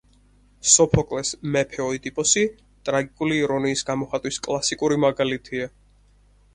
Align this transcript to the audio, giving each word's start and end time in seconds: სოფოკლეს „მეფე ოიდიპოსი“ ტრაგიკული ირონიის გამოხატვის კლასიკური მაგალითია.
სოფოკლეს 0.75 1.33
„მეფე 1.57 1.83
ოიდიპოსი“ 1.83 2.45
ტრაგიკული 2.89 3.39
ირონიის 3.45 3.87
გამოხატვის 3.93 4.45
კლასიკური 4.49 5.03
მაგალითია. 5.07 5.75